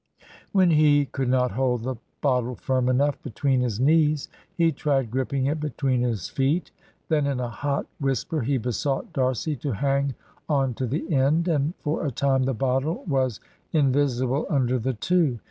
[0.51, 5.45] When he could not hold the bottle firm enough between his knees, he tried gripping
[5.45, 6.71] it between his feet.
[7.07, 10.15] Then in a hot whisper he besought D'Arcy to hang
[10.49, 13.39] on to the end, and for a time the bottle was
[13.73, 15.37] invisible under the two.